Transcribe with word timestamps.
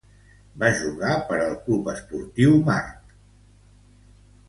Va 0.63 0.69
jugar 0.79 1.11
per 1.27 1.37
al 1.43 1.53
Club 1.67 1.85
Deportivo 1.91 2.59
Marte. 2.73 3.25